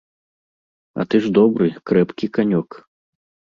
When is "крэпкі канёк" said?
1.93-2.69